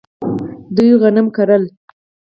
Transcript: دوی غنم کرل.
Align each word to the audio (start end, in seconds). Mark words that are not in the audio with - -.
دوی 0.75 0.91
غنم 1.01 1.27
کرل. 1.35 1.63